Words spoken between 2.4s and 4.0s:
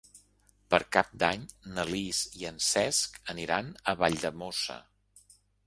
i en Cesc aniran a